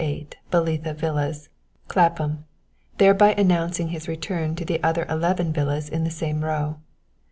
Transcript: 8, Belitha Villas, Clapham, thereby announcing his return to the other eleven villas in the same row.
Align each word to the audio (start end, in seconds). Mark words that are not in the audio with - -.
8, 0.03 0.35
Belitha 0.51 0.95
Villas, 0.95 1.49
Clapham, 1.87 2.45
thereby 2.97 3.33
announcing 3.37 3.89
his 3.89 4.07
return 4.07 4.55
to 4.55 4.65
the 4.65 4.81
other 4.81 5.05
eleven 5.07 5.53
villas 5.53 5.87
in 5.87 6.05
the 6.05 6.09
same 6.09 6.43
row. 6.43 6.79